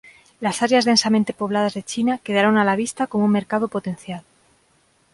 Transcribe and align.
Las 0.39 0.63
áreas 0.63 0.83
densamente 0.83 1.31
pobladas 1.31 1.75
de 1.75 1.83
China 1.83 2.17
quedaron 2.17 2.57
a 2.57 2.65
la 2.65 2.75
vista 2.75 3.05
como 3.05 3.25
un 3.25 3.31
mercado 3.31 3.67
potencial. 3.67 4.23